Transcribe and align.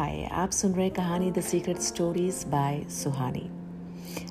हाय 0.00 0.24
आप 0.24 0.50
सुन 0.50 0.72
रहे 0.72 0.90
कहानी 0.90 1.30
the 1.30 1.40
secret 1.40 1.78
stories 1.78 2.44
by 2.48 2.80
Suhani. 2.90 3.50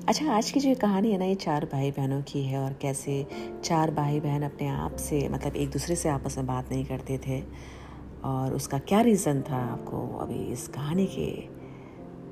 अच्छा 0.08 0.32
आज 0.32 0.50
की 0.50 0.60
जो 0.60 0.74
कहानी 0.74 1.12
है 1.12 1.18
ना 1.18 1.24
ये 1.24 1.34
चार 1.34 1.64
भाई 1.64 1.90
बहनों 1.90 2.22
की 2.22 2.42
है 2.42 2.58
और 2.58 2.72
कैसे 2.72 3.26
चार 3.64 3.90
भाई 3.90 4.20
बहन 4.20 4.42
अपने 4.42 4.68
आप 4.68 4.96
से 4.96 5.28
मतलब 5.28 5.56
एक 5.56 5.70
दूसरे 5.70 5.96
से 5.96 6.08
आपस 6.08 6.38
में 6.38 6.46
बात 6.46 6.72
नहीं 6.72 6.84
करते 6.84 7.18
थे 7.18 7.40
और 8.24 8.54
उसका 8.54 8.78
क्या 8.78 9.00
रीज़न 9.00 9.42
था 9.42 9.56
आपको 9.56 10.18
अभी 10.18 10.42
इस 10.52 10.68
कहानी 10.68 11.06
के 11.06 11.30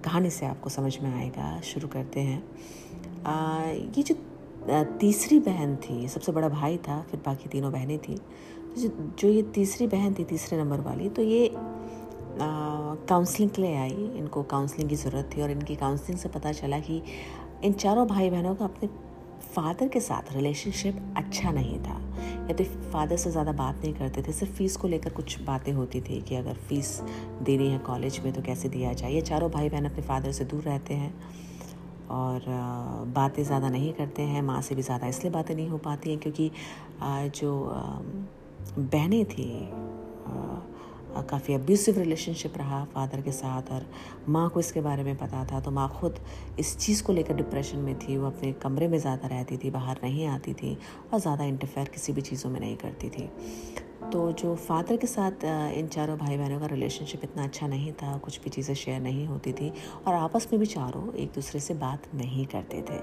कहानी 0.02 0.30
से 0.30 0.46
आपको 0.46 0.70
समझ 0.70 0.98
में 0.98 1.14
आएगा? 1.14 1.60
शुरू 1.60 1.88
करते 1.88 2.20
हैं। 2.20 2.42
आ, 3.24 3.62
ये 3.66 4.02
जो 4.02 4.14
तीसरी 4.98 5.40
बहन 5.40 5.76
थी 5.76 6.08
सबसे 6.08 6.32
बड़ा 6.32 6.48
भाई 6.48 6.76
था 6.76 7.00
फिर 7.10 7.20
बाकी 7.26 7.48
तीनों 7.48 7.72
बहनें 7.72 7.98
थी। 7.98 8.14
तो 8.14 8.80
जो 8.80 8.88
जो 9.18 9.28
ये 9.28 9.42
तीसरी 9.42 9.86
बहन 9.86 10.14
थी 10.14 10.24
तीसरे 10.24 10.58
नंबर 10.58 10.80
वाली 10.80 11.08
तो 11.08 11.22
ये 11.22 11.46
काउंसलिंग 12.40 13.50
के 13.50 13.62
लिए 13.62 13.76
आई। 13.76 14.10
इनको 14.18 14.42
काउंसलिंग 14.50 14.88
की 14.90 14.96
ज़रूरत 14.96 15.30
थी 15.36 15.42
और 15.42 15.50
इनकी 15.50 15.76
काउंसलिंग 15.76 16.18
से 16.18 16.28
पता 16.28 16.52
चला 16.52 16.78
कि 16.80 17.02
इन 17.64 17.72
चारों 17.74 18.06
भाई 18.06 18.30
बहनों 18.30 18.54
का 18.54 18.64
अपने 18.64 18.88
फादर 19.54 19.88
के 19.88 20.00
साथ 20.00 20.32
रिलेशनशिप 20.32 21.14
अच्छा 21.16 21.50
नहीं 21.52 21.78
था। 21.78 22.00
या 22.48 22.54
तो 22.56 22.64
फादर 22.90 23.16
से 23.16 23.30
ज़्यादा 23.30 23.52
बात 23.54 23.76
नहीं 23.76 23.92
करते 23.94 24.22
थे, 24.22 24.32
सिर्फ़ 24.32 24.52
फ़ीस 24.54 24.76
को 24.76 24.88
लेकर 24.88 25.10
कुछ 25.12 25.40
बातें 25.42 25.72
होती 25.72 26.00
थी 26.00 26.20
कि 26.20 26.34
अगर 26.36 26.54
फ़ीस 26.68 27.00
देनी 27.42 27.68
है 27.68 27.78
कॉलेज 27.86 28.20
में 28.24 28.32
तो 28.32 28.42
कैसे 28.42 28.68
दिया 28.68 28.92
जाए। 28.92 29.12
ये 29.12 29.20
चारों 29.22 29.50
भाई 29.50 29.68
बहन 29.68 29.84
अपने 29.84 30.02
फादर 30.02 30.32
से 30.32 30.44
दूर 30.44 30.62
रहते 30.62 30.94
हैं 30.94 31.12
और 32.10 32.44
बातें 33.14 33.42
ज़्यादा 33.44 33.68
नहीं 33.68 33.92
करते 33.92 34.22
हैं, 34.22 34.42
माँ 34.42 34.60
से 34.62 34.74
भी 34.74 34.82
ज़्यादा 34.82 35.06
इसलिए 35.06 35.32
बातें 35.32 35.54
नहीं 35.54 35.68
हो 35.68 35.78
पाती 35.78 36.10
हैं 36.10 36.18
क्योंकि 36.20 36.50
जो 37.34 37.52
बहनें 38.78 39.24
थी 39.24 39.48
काफ़ी 41.30 41.54
अब्यूसिव 41.54 41.98
रिलेशनशिप 41.98 42.56
रहा 42.58 42.84
फादर 42.84 43.20
के 43.20 43.32
साथ 43.32 43.72
और 43.72 43.86
माँ 44.28 44.48
को 44.50 44.60
इसके 44.60 44.80
बारे 44.80 45.04
में 45.04 45.16
पता 45.16 45.44
था। 45.44 45.60
तो 45.60 45.70
माँ 45.70 45.88
खुद 45.90 46.18
इस 46.58 46.76
चीज़ 46.78 47.02
को 47.02 47.12
लेकर 47.12 47.34
डिप्रेशन 47.34 47.78
में 47.78 47.94
थी। 47.98 48.16
वो 48.16 48.26
अपने 48.26 48.52
कमरे 48.62 48.88
में 48.88 48.98
ज़्यादा 48.98 49.28
रहती 49.28 49.56
थी, 49.56 49.70
बाहर 49.70 50.00
नहीं 50.04 50.26
आती 50.26 50.54
थी 50.54 50.76
और 51.12 51.20
ज़्यादा 51.20 51.44
इंटरफेयर 51.44 51.88
किसी 51.88 52.12
भी 52.12 52.20
चीज़ों 52.22 52.50
में 52.50 52.60
नहीं 52.60 52.76
करती 52.76 53.08
थी। 53.08 53.30
तो 54.12 54.20
जो 54.32 54.54
फादर 54.56 54.96
के 54.96 55.06
साथ 55.06 55.44
इन 55.76 55.88
चारों 55.92 56.16
भाई 56.18 56.36
बहनों 56.38 56.58
का 56.60 56.66
रिलेशनशिप 56.66 57.24
इतना 57.24 57.44
अच्छा 57.44 57.66
नहीं 57.66 57.92
था, 57.92 58.16
कुछ 58.18 58.40
भी 58.42 58.50
चीज़ें 58.50 58.74
शेयर 58.74 59.00
नहीं 59.00 59.26
होती 59.26 59.52
थी 59.52 59.72
और 60.06 60.14
आपस 60.14 60.48
में 60.52 60.58
भी 60.60 60.66
चारों 60.66 61.12
एक 61.14 61.32
दूसरे 61.34 61.60
से 61.60 61.74
बात 61.74 62.06
नहीं 62.14 62.46
करते 62.46 62.82
थे। 62.90 62.98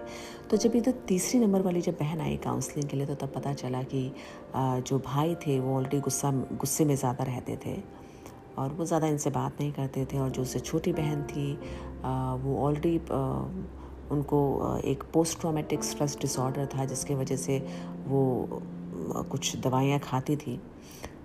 तो 0.50 0.58
जब 0.58 0.75
ये 0.75 0.81
तो 0.81 0.92
तीसरी 1.08 1.39
नंबर 1.39 1.62
वाली 1.62 1.81
जब 1.81 1.97
बहन 2.00 2.22
आई 2.22 2.38
काउंसलिंग 2.44 2.89
के 2.89 2.97
लिए 2.97 3.06
तो 3.06 3.16
तब 3.16 3.34
पता 3.36 3.53
चला 3.53 3.81
कि 3.84 4.12
जो 4.56 5.00
भाई 5.06 5.36
थे 5.45 5.59
वो 5.59 5.75
ऑलरेडी 5.75 6.00
गुस्सा, 6.00 6.31
गुस्से 6.31 6.86
में 6.86 6.95
ज़्यादा 6.95 7.23
रहते 7.23 7.58
थे 7.66 7.78
और 8.58 8.73
वो 8.73 8.86
ज़्यादा 8.86 9.08
इनसे 9.08 9.30
बात 9.30 9.59
नहीं 9.59 9.72
करते 9.73 10.06
थे 10.06 10.19
और 10.19 10.30
जो 10.30 10.42
उससे 10.42 10.59
छोटी 10.62 10.94
बहन 10.94 11.23
थी 11.23 11.52
वो 12.44 12.58
ऑलरेडी 12.66 12.97
उनको 14.12 14.40
एक 14.86 15.03
पोस्ट 15.14 15.40
ट्रामेटिक 15.40 15.84
स्ट्रेस 15.84 16.17
डिसऑर्डर 16.22 16.66
था 16.75 16.86
जिसके 16.86 17.16
वजह 17.16 17.36
से 17.38 17.58
वो 18.08 18.62
कुछ 19.32 19.56
दवाइयाँ 19.58 20.00
खाती 20.00 20.36
थी। 20.36 20.60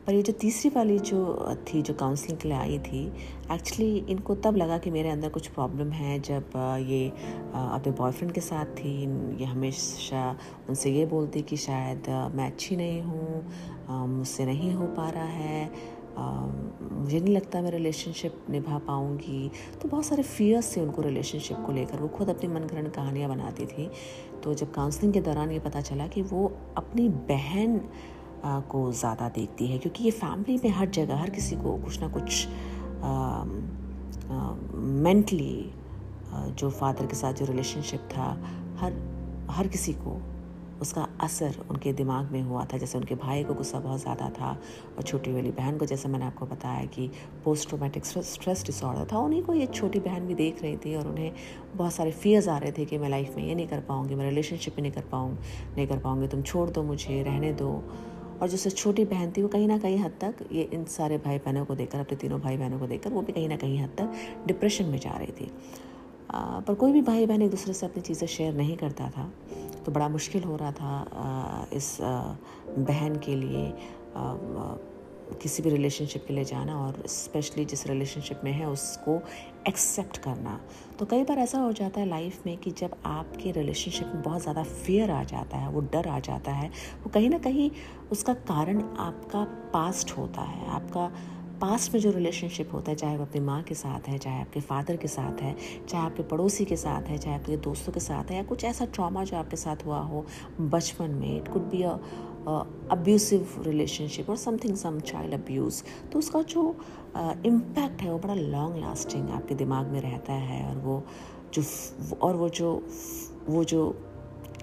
पर 0.06 0.14
ये 0.14 0.22
जो 0.22 0.32
तीसरी 0.32 0.70
वाली 0.76 0.98
जो 0.98 1.56
थी, 1.68 1.80
जो 1.82 1.94
काउंसलिंग 1.94 2.38
के 2.38 2.48
लिए 2.48 2.56
आई 2.58 2.78
थी 2.80 3.04
एक्चुअली 3.52 3.96
इनको 4.10 4.34
तब 4.36 4.56
लगा 4.56 4.78
कि 4.78 4.90
मेरे 4.90 5.10
अंदर 5.10 5.28
कुछ 5.28 5.46
प्रॉब्लम 5.48 5.90
है 5.92 6.18
जब 6.20 6.52
ये 6.88 7.08
अपने 7.08 7.92
बॉयफ्रेंड 7.92 8.32
के 8.32 8.40
साथ 8.40 8.74
थी। 8.76 8.94
ये 9.40 9.46
हमेशा 9.46 10.36
उनसे 10.68 10.90
ये 10.90 11.04
बोलती 11.06 11.42
कि 11.42 11.56
शायद 11.56 12.08
मैं 12.34 12.46
अच्छी 12.46 12.76
नहीं 12.76 13.02
हूँ 13.02 14.06
मुझसे 14.08 14.46
नहीं 14.46 14.72
हो 14.72 14.86
पा 14.96 15.08
रहा 15.10 15.24
है। 15.24 15.98
मुझे 16.18 17.20
नहीं 17.20 17.34
लगता 17.34 17.60
मैं 17.62 17.70
रिलेशनशिप 17.70 18.44
निभा 18.50 18.78
पाऊँगी। 18.78 19.50
तो 19.82 19.88
बहुत 19.88 20.04
सारे 20.04 20.22
फियर्स 20.22 20.76
थे 20.76 20.80
उनको 20.80 21.02
रिलेशनशिप 21.02 21.56
को 21.66 21.72
लेकर। 21.72 22.00
वो 22.00 22.08
खुद 22.08 22.28
अपनी 22.28 22.48
मनगढ़ 22.50 22.88
कहानियाँ 22.88 23.28
बनाती 23.30 23.66
थी। 23.66 23.90
तो 24.44 24.54
जब 24.54 24.72
काउंसलिंग 24.72 25.12
के 25.12 25.20
दौरान 25.20 25.50
ये 25.50 25.58
पता 25.60 25.80
चला 25.80 26.06
कि 26.08 26.22
वो 26.24 26.46
अपनी 26.76 27.08
बहन 27.08 27.80
को 28.70 28.90
ज़्यादा 28.92 29.28
देखती 29.28 29.66
है, 29.66 29.78
क्योंकि 29.78 30.04
ये 30.04 30.10
फैमिली 30.10 30.56
में 30.64 30.70
हर 30.70 30.88
जगह, 30.90 31.16
हर 31.16 31.30
किसी 31.30 31.56
को 31.56 31.76
कुछ 31.78 32.00
ना 32.00 32.08
कुछ 32.08 32.46
मेंटली 35.04 35.70
जो 36.32 36.70
फादर 36.70 37.06
के 37.06 37.16
साथ 37.16 37.32
जो 37.34 37.46
रिलेशनशिप 37.46 38.00
था, 38.12 38.28
हर 38.80 38.92
हर 39.50 39.68
किसी 39.68 39.92
को 39.94 40.20
उसका 40.80 41.06
असर 41.20 41.56
उनके 41.70 41.92
दिमाग 41.92 42.30
में 42.32 42.42
हुआ 42.42 42.64
था, 42.64 42.78
जैसे 42.78 42.98
उनके 42.98 43.14
भाई 43.16 43.44
को 43.44 43.54
गुस्सा 43.54 43.78
बहुत 43.80 44.00
ज़्यादा 44.00 44.28
था 44.30 44.50
और 44.96 45.02
छोटी 45.02 45.32
वाली 45.32 45.50
बहन 45.52 45.78
को, 45.78 45.86
जैसे 45.86 46.08
मैंने 46.08 46.24
आपको 46.24 46.46
बताया 46.46 46.84
कि 46.86 47.10
पोस्ट 47.44 47.68
ट्रोमेटिक 47.68 48.04
स्ट्रेस 48.04 48.64
डिसऑर्डर 48.66 49.06
था। 49.12 49.18
उन्हीं 49.18 49.42
को 49.42 49.54
ये 49.54 49.66
छोटी 49.66 50.00
बहन 50.00 50.26
भी 50.26 50.34
देख 50.34 50.62
रही 50.62 50.76
थी 50.76 50.94
और 50.94 51.08
उन्हें 51.08 51.32
बहुत 51.74 51.92
सारे 51.92 52.10
फियर्स 52.12 52.48
आ 52.48 52.58
रहे 52.58 52.72
थे 52.72 52.84
कि 52.84 52.98
मैं 52.98 53.08
लाइफ 53.08 53.36
में 53.36 53.46
ये 53.46 53.54
नहीं 53.54 53.66
कर 53.68 53.80
पाऊँगी, 53.80 54.14
मैं 54.14 54.28
रिलेशनशिप 54.28 54.76
में 54.76 54.82
नहीं 54.82 54.92
कर 54.92 55.04
पाऊँ, 55.12 55.36
नहीं 55.76 55.86
कर 55.86 55.98
पाऊँगी, 55.98 56.28
तुम 56.28 56.42
छोड़ 56.42 56.68
दो 56.70 56.82
मुझे, 56.82 57.22
रहने 57.22 57.52
दो। 57.52 57.70
और 58.42 58.48
जो 58.48 58.70
छोटी 58.70 59.04
बहन 59.04 59.32
थी, 59.36 59.42
वो 59.42 59.48
कहीं 59.48 59.66
ना 59.68 59.76
कहीं 59.78 59.98
हद 59.98 60.12
तक 60.20 60.34
ये 60.52 60.62
इन 60.72 60.84
सारे 60.88 61.18
भाई 61.18 61.38
बहनों 61.38 61.64
को 61.64 61.74
देखकर, 61.74 61.98
अपने 61.98 62.16
तीनों 62.16 62.40
भाई 62.40 62.56
बहनों 62.56 62.78
को 62.78 62.86
देखकर, 62.86 63.10
वो 63.10 63.22
भी 63.22 63.32
कहीं 63.32 63.48
ना 63.48 63.56
कहीं 63.56 63.78
हद 63.78 63.90
तक 63.98 64.46
डिप्रेशन 64.46 64.84
में 64.84 64.98
जा 64.98 65.10
रही 65.10 65.32
थी। 65.32 65.50
पर 66.34 66.74
कोई 66.74 66.92
भी 66.92 67.02
भाई 67.02 67.26
बहन 67.26 67.42
एक 67.42 67.50
दूसरे 67.50 67.72
से 67.74 67.86
अपनी 67.86 68.02
चीज़ें 68.02 68.26
शेयर 68.28 68.54
नहीं 68.54 68.76
करता 68.76 69.08
था 69.10 69.30
तो 69.86 69.92
बड़ा 69.92 70.08
मुश्किल 70.08 70.42
हो 70.42 70.56
रहा 70.56 70.72
था 70.72 71.68
इस 71.72 71.96
बहन 72.02 73.16
के 73.24 73.36
लिए 73.36 73.72
किसी 75.42 75.62
भी 75.62 75.70
रिलेशनशिप 75.70 76.24
के 76.28 76.34
लिए 76.34 76.44
जाना 76.44 76.76
और 76.76 77.02
स्पेशली 77.06 77.64
जिस 77.64 77.86
रिलेशनशिप 77.86 78.40
में 78.44 78.50
है 78.52 78.68
उसको 78.68 79.14
एक्सेप्ट 79.68 80.16
करना। 80.18 80.58
तो 80.98 81.06
कई 81.06 81.24
बार 81.24 81.38
ऐसा 81.38 81.58
हो 81.58 81.72
जाता 81.72 82.00
है 82.00 82.08
लाइफ 82.08 82.46
में 82.46 82.56
कि 82.56 82.70
जब 82.70 82.96
आपके 83.06 83.52
रिलेशनशिप 83.52 84.06
में 84.06 84.22
बहुत 84.22 84.42
ज़्यादा 84.42 84.62
फियर 84.62 85.10
आ 85.10 85.22
जाता 85.24 85.56
है, 85.56 85.68
वो 85.70 85.80
डर 85.92 86.08
आ 86.08 86.18
जाता 86.20 86.52
है, 86.52 86.68
वो 87.02 87.10
कहीं 87.10 87.30
ना 87.30 87.38
कहीं 87.38 87.70
उसका 88.12 88.34
कारण 88.34 88.82
आपका 88.98 89.44
पास्ट 89.72 90.10
होता 90.18 90.42
है, 90.42 90.68
आपका 90.70 91.10
पास्ट 91.60 91.92
में 91.94 92.00
जो 92.00 92.10
रिलेशनशिप 92.10 92.72
होता 92.72 92.90
है 92.90 92.96
चाहे 92.96 93.16
वो 93.16 93.24
अपनी 93.24 93.40
माँ 93.40 93.62
के 93.62 93.74
साथ 93.74 94.08
है 94.08 94.18
चाहे 94.18 94.40
आपके 94.40 94.60
फादर 94.60 94.96
के 94.96 95.08
साथ 95.08 95.40
है 95.42 95.54
चाहे 95.88 96.04
आपके 96.04 96.22
पड़ोसी 96.22 96.64
के 96.64 96.76
साथ 96.76 97.08
है 97.08 97.18
चाहे 97.18 97.36
आपके 97.36 97.56
दोस्तों 97.56 97.92
के 97.92 98.00
साथ 98.00 98.30
है 98.30 98.36
या 98.36 98.42
कुछ 98.42 98.64
ऐसा 98.64 98.84
ट्रॉमा 98.94 99.24
जो 99.24 99.36
आपके 99.36 99.56
साथ 99.56 99.84
हुआ 99.86 99.98
हो 100.02 100.24
बचपन 100.60 101.10
में 101.10 101.36
it 101.36 101.48
could 101.48 101.70
be 101.70 101.82
a 101.82 101.98
abusive 102.90 103.62
relationship 103.62 104.30
और 104.30 104.36
समथिंग 104.36 104.76
सम 104.76 105.00
चाइल्ड 105.02 105.34
अब्यूज़ 105.34 105.82
तो 106.12 106.18
उसका 106.18 106.42
जो 106.42 106.62
इम्पैक्ट 107.16 107.96
uh, 107.96 108.02
है 108.02 108.12
वो 108.12 108.18
बड़ा 108.18 108.34
लॉन्ग 108.34 108.76
लास्टिंग 108.76 109.30
आपके 109.30 109.54
दिमाग 109.54 109.86
में 109.86 110.00
रहता 110.00 110.32
है 110.32 110.64
और 110.68 110.78
वो 110.78 111.02
जो 111.54 111.62
और 112.22 112.36
वो 112.36 112.48
जो 112.50 112.72
वो 113.48 113.64
जो 113.64 113.82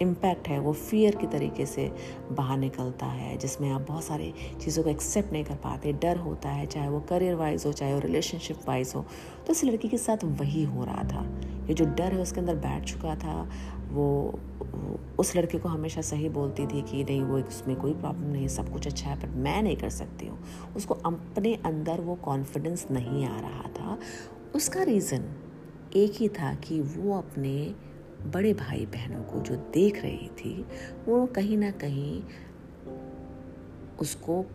इम्पैक्ट 0.01 0.47
है, 0.47 0.59
वो 0.59 0.73
फियर 0.73 1.15
के 1.15 1.27
तरीके 1.27 1.65
से 1.65 1.91
बाहर 2.31 2.57
निकलता 2.57 3.05
है, 3.05 3.37
जिसमें 3.37 3.71
आप 3.71 3.81
बहुत 3.81 4.03
सारी 4.03 4.33
चीज़ों 4.61 4.83
को 4.83 4.89
एक्सेप्ट 4.89 5.31
नहीं 5.31 5.43
कर 5.43 5.55
पाते, 5.55 5.93
डर 5.93 6.17
होता 6.17 6.49
है, 6.49 6.65
चाहे 6.65 6.89
वो 6.89 6.99
करियर 6.99 7.35
वाइज 7.35 7.65
हो, 7.65 7.71
चाहे 7.71 7.93
वो 7.93 7.99
रिलेशनशिप 7.99 8.57
वाइज 8.67 8.93
हो। 8.95 9.05
तो 9.47 9.53
इस 9.53 9.63
लड़की 9.63 9.87
के 9.87 9.97
साथ 9.97 10.17
वही 10.23 10.63
हो 10.63 10.83
रहा 10.83 11.03
था। 11.03 11.41
ये 11.67 11.73
जो 11.73 11.85
डर 11.85 12.13
है, 12.13 12.21
उसके 12.21 12.39
अंदर 12.39 12.55
बैठ 12.55 12.83
चुका 12.83 13.15
था। 13.15 13.49
वो, 13.91 14.39
उस 15.19 15.35
लड़के 15.35 15.57
को 15.57 15.69
हमेशा 15.69 16.01
सही 16.01 16.29
बोलती 16.29 16.67
थी 16.67 16.81
कि 16.81 17.03
नहीं, 17.03 17.21
वो 17.21 17.39
उसमें 17.39 17.75
कोई 17.75 17.93
प्रॉब्लम 17.93 18.27
नहीं, 18.27 18.47
सब 18.47 18.71
कुछ 18.73 18.87
अच्छा 18.87 19.09
है 19.09 19.19
पर 19.21 19.27
मैं 19.27 19.63
नहीं 19.63 19.77
कर 19.77 19.89
सकती 19.89 20.27
हूँ। 20.27 20.39
उसको 20.75 20.93
अपने 20.93 21.55
अंदर 21.55 22.01
वो 22.01 22.15
कॉन्फिडेंस 22.15 22.87
नहीं 22.91 23.25
आ 23.25 23.39
रहा 23.39 23.69
था। 23.69 23.97
उसका 24.55 24.83
रीज़न 24.83 25.25
एक 25.95 26.11
ही 26.13 26.29
था 26.29 26.53
कि 26.53 26.81
वो 26.81 27.17
अपने 27.17 27.75
बड़े 28.31 28.53
भाई 28.53 28.85
बहनों 28.85 29.23
को 29.23 29.39
जो 29.39 29.55
देख 29.73 30.01
रही 30.01 30.27
थी, 30.37 30.65
वो 31.07 31.25
कहीं 31.25 31.57
ना 31.57 31.71
कहीं 31.71 32.21
उसको 33.99 34.45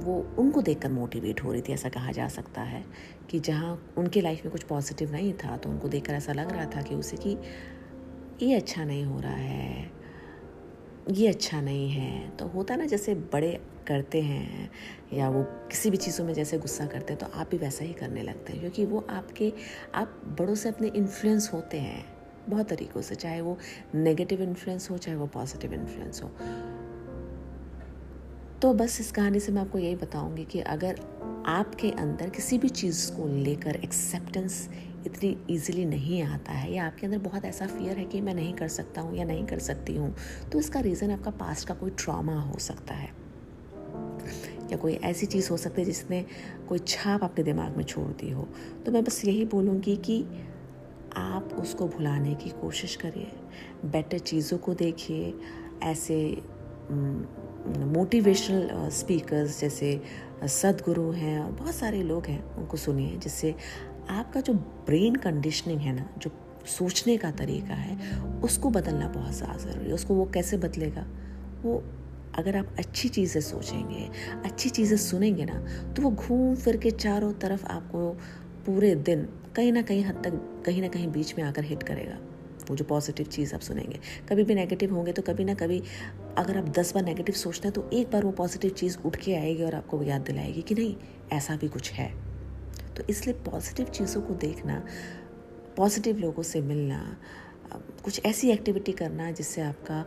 वो 0.00 0.14
उनको 0.38 0.62
देखकर 0.62 0.90
मोटिवेट 0.90 1.42
हो 1.44 1.52
रही 1.52 1.62
थी, 1.62 1.72
ऐसा 1.72 1.88
कहा 1.88 2.12
जा 2.12 2.28
सकता 2.28 2.62
है 2.62 2.84
कि 3.30 3.40
जहाँ 3.40 3.92
उनके 3.98 4.20
लाइफ 4.20 4.44
में 4.44 4.52
कुछ 4.52 4.62
पॉजिटिव 4.62 5.12
नहीं 5.12 5.32
था 5.34 5.56
तो 5.56 5.70
उनको 5.70 5.88
देखकर 5.88 6.14
ऐसा 6.14 6.32
लग 6.32 6.52
रहा 6.52 6.64
था 6.66 6.82
कि 6.82 6.94
उसे 6.94 7.16
कि 7.16 7.36
ये 8.42 8.54
अच्छा 8.54 8.84
नहीं 8.84 9.04
हो 9.04 9.20
रहा 9.20 9.32
है। 9.32 9.99
ये 11.10 11.28
अच्छा 11.28 11.60
नहीं 11.60 11.88
है। 11.90 12.28
तो 12.36 12.46
होता 12.46 12.76
ना, 12.76 12.86
जैसे 12.86 13.14
बड़े 13.14 13.60
करते 13.88 14.20
हैं 14.20 14.70
या 15.12 15.28
वो 15.28 15.42
किसी 15.42 15.90
भी 15.90 15.96
चीज़ों 15.96 16.24
में 16.24 16.32
जैसे 16.34 16.58
गुस्सा 16.58 16.86
करते 16.86 17.12
हैं 17.12 17.20
तो 17.20 17.38
आप 17.38 17.50
भी 17.50 17.58
वैसा 17.58 17.84
ही 17.84 17.92
करने 17.92 18.22
लगते 18.22 18.52
हैं, 18.52 18.60
क्योंकि 18.60 18.84
वो 18.84 19.06
आपके, 19.10 19.52
आप 19.94 20.20
बड़ों 20.38 20.54
से 20.54 20.68
अपने 20.68 20.88
इन्फ्लुएंस 20.88 21.50
होते 21.52 21.78
हैं, 21.78 22.04
बहुत 22.48 22.68
तरीक़ों 22.68 23.02
से, 23.02 23.14
चाहे 23.14 23.40
वो 23.40 23.58
नेगेटिव 23.94 24.42
इन्फ्लुएंस 24.42 24.90
हो, 24.90 24.98
चाहे 24.98 25.16
वो 25.16 25.26
पॉजिटिव 25.26 25.74
इन्फ्लुएंस 25.74 26.22
हो। 26.22 26.30
तो 28.62 28.72
बस 28.74 29.00
इस 29.00 29.10
कहानी 29.12 29.40
से 29.40 29.52
मैं 29.52 29.62
आपको 29.62 29.78
यही 29.78 29.96
बताऊँगी 29.96 30.44
कि 30.44 30.60
अगर 30.60 30.98
आपके 31.46 31.90
अंदर 31.90 32.30
किसी 32.30 32.58
भी 32.58 32.68
चीज़ 32.68 33.10
को 33.12 33.26
लेकर 33.26 33.76
एक्सेप्टेंस 33.76 34.68
इतनी 35.06 35.36
ईजिली 35.50 35.84
नहीं 35.84 36.22
आता 36.22 36.52
है, 36.52 36.72
या 36.74 36.86
आपके 36.86 37.06
अंदर 37.06 37.18
बहुत 37.18 37.44
ऐसा 37.44 37.66
फियर 37.66 37.98
है 37.98 38.04
कि 38.04 38.20
मैं 38.20 38.34
नहीं 38.34 38.52
कर 38.54 38.68
सकता 38.68 39.00
हूँ 39.00 39.16
या 39.16 39.24
नहीं 39.24 39.46
कर 39.46 39.58
सकती 39.58 39.96
हूँ 39.96 40.14
तो 40.52 40.58
इसका 40.58 40.80
रीज़न 40.80 41.10
आपका 41.10 41.30
पास्ट 41.30 41.68
का 41.68 41.74
कोई 41.74 41.90
ट्रॉमा 41.90 42.40
हो 42.40 42.58
सकता 42.58 42.94
है। 42.94 43.08
या 44.70 44.76
कोई 44.76 44.94
ऐसी 44.94 45.26
चीज़ 45.26 45.50
हो 45.50 45.56
सकती 45.56 45.80
है 45.82 45.86
जिसने 45.86 46.24
कोई 46.68 46.78
छाप 46.78 47.24
आपके 47.24 47.42
दिमाग 47.42 47.76
में 47.76 47.84
छोड़ 47.84 48.08
दी 48.12 48.30
हो। 48.30 48.48
तो 48.86 48.92
मैं 48.92 49.04
बस 49.04 49.24
यही 49.24 49.44
बोलूँगी 49.44 49.96
कि 49.96 50.22
आप 51.16 51.56
उसको 51.60 51.88
भुलाने 51.88 52.34
की 52.34 52.50
कोशिश 52.50 52.96
करिए 52.96 53.32
बेटर 53.84 54.18
चीज़ों 54.18 54.58
को 54.58 54.74
देखिए, 54.74 55.34
ऐसे 55.82 56.20
मोटिवेशनल 57.66 58.88
स्पीकर्स 58.90 59.60
जैसे 59.60 60.00
सदगुरु 60.48 61.10
हैं 61.12 61.38
और 61.40 61.50
बहुत 61.52 61.74
सारे 61.74 62.02
लोग 62.02 62.26
हैं, 62.26 62.42
उनको 62.56 62.76
सुनिए, 62.76 63.16
जिससे 63.16 63.54
आपका 64.10 64.40
जो 64.40 64.54
ब्रेन 64.86 65.14
कंडीशनिंग 65.14 65.80
है 65.80 65.92
ना, 65.92 66.08
जो 66.18 66.30
सोचने 66.66 67.16
का 67.16 67.30
तरीका 67.30 67.74
है, 67.74 67.96
उसको 68.40 68.70
बदलना 68.70 69.08
बहुत 69.08 69.34
ज़्यादा 69.34 69.58
ज़रूरी 69.58 69.88
है। 69.88 69.94
उसको 69.94 70.14
वो 70.14 70.24
कैसे 70.24 70.56
बदलेगा? 70.56 71.06
वो 71.62 71.82
अगर 72.38 72.56
आप 72.56 72.74
अच्छी 72.78 73.08
चीज़ें 73.08 73.40
सोचेंगे, 73.42 74.08
अच्छी 74.44 74.70
चीज़ें 74.70 74.96
सुनेंगे 74.96 75.44
ना 75.44 75.58
तो 75.92 76.02
वो 76.02 76.10
घूम 76.10 76.54
फिर 76.54 76.76
के 76.76 76.90
चारों 76.90 77.32
तरफ़ 77.32 77.64
आपको 77.66 78.10
पूरे 78.66 78.94
दिन 78.94 79.28
कहीं 79.56 79.72
ना 79.72 79.82
कहीं 79.82 80.04
हद 80.04 80.22
तक, 80.24 80.62
कहीं 80.66 80.82
ना 80.82 80.88
कहीं 80.88 81.08
बीच 81.08 81.34
में 81.38 81.44
आकर 81.44 81.64
हिट 81.64 81.82
करेगा। 81.82 82.18
वो 82.70 82.76
जो 82.76 82.84
पॉजिटिव 82.84 83.26
चीज़ 83.26 83.54
आप 83.54 83.60
सुनेंगे, 83.60 83.98
कभी 84.28 84.44
भी 84.44 84.54
नेगेटिव 84.54 84.94
होंगे 84.94 85.12
तो 85.12 85.22
कभी 85.22 85.44
ना 85.44 85.54
कभी 85.54 85.82
अगर 86.38 86.56
आप 86.58 86.68
दस 86.68 86.92
बार 86.94 87.04
नेगेटिव 87.04 87.34
सोचते 87.34 87.68
हैं 87.68 87.74
तो 87.74 87.88
एक 87.92 88.10
बार 88.10 88.24
वो 88.24 88.30
पॉजिटिव 88.32 88.70
चीज़ 88.70 88.98
उठ 89.06 89.16
के 89.16 89.34
आएगी 89.36 89.62
और 89.62 89.74
आपको 89.74 90.02
याद 90.02 90.20
दिलाएगी 90.20 90.62
कि 90.62 90.74
नहीं 90.74 90.94
ऐसा 91.32 91.56
भी 91.56 91.68
कुछ 91.68 91.90
है। 91.92 92.08
तो 92.96 93.02
इसलिए 93.10 93.34
पॉजिटिव 93.44 93.86
चीज़ों 93.88 94.22
को 94.22 94.34
देखना 94.36 94.82
पॉजिटिव 95.76 96.18
लोगों 96.18 96.42
से 96.42 96.60
मिलना 96.60 97.16
कुछ 98.04 98.20
ऐसी 98.26 98.50
एक्टिविटी 98.50 98.92
करना 98.92 99.30
जिससे 99.30 99.60
आपका 99.62 100.04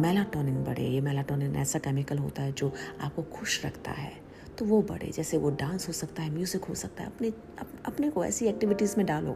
मेलाटोनिन 0.00 0.62
बढ़े। 0.64 0.86
ये 0.86 1.00
मेलाटोनिन 1.00 1.56
ऐसा 1.56 1.78
केमिकल 1.78 2.18
होता 2.18 2.42
है 2.42 2.52
जो 2.52 2.72
आपको 3.00 3.22
खुश 3.32 3.64
रखता 3.64 3.90
है 3.92 4.12
तो 4.58 4.64
वो 4.64 4.80
बढ़े। 4.82 5.10
जैसे 5.10 5.38
वो 5.38 5.50
डांस 5.52 5.88
हो 5.88 5.92
सकता 5.92 6.22
है 6.22 6.30
म्यूज़िक 6.30 6.64
हो 6.64 6.74
सकता 6.74 7.02
है 7.02 7.10
अपने 7.10 7.28
अप, 7.28 7.72
अपने 7.86 8.10
को 8.10 8.24
ऐसी 8.24 8.46
एक्टिविटीज़ 8.46 8.94
में 8.98 9.06
डालो 9.06 9.32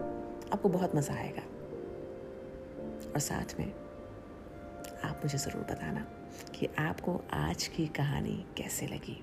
आपको 0.52 0.68
बहुत 0.68 0.96
मज़ा 0.96 1.14
आएगा। 1.14 1.42
और 3.06 3.20
साथ 3.20 3.58
में 3.60 3.72
आप 5.04 5.20
मुझे 5.24 5.38
ज़रूर 5.38 5.62
बताना 5.62 6.00
कि 6.54 6.68
आपको 6.78 7.20
आज 7.32 7.66
की 7.66 7.86
कहानी 7.86 8.44
कैसे 8.56 8.86
लगी। 8.86 9.16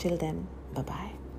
चिल 0.00 0.16
देन 0.16 0.36
बाय 0.78 1.29